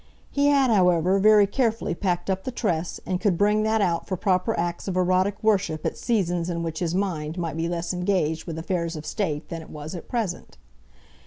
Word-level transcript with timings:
He 0.31 0.47
had, 0.47 0.71
however, 0.71 1.19
very 1.19 1.45
carefully 1.45 1.93
packed 1.93 2.27
up 2.27 2.43
the 2.43 2.49
tress, 2.49 2.99
and 3.05 3.21
could 3.21 3.37
bring 3.37 3.61
that 3.61 3.81
out 3.81 4.07
for 4.07 4.17
proper 4.17 4.57
acts 4.57 4.87
of 4.87 4.97
erotic 4.97 5.35
worship 5.43 5.85
at 5.85 5.95
seasons 5.95 6.49
in 6.49 6.63
which 6.63 6.79
his 6.79 6.95
mind 6.95 7.37
might 7.37 7.55
be 7.55 7.69
less 7.69 7.93
engaged 7.93 8.47
with 8.47 8.57
affairs 8.57 8.95
of 8.95 9.05
state 9.05 9.49
than 9.49 9.61
it 9.61 9.69
was 9.69 9.93
at 9.93 10.07
present. 10.09 10.57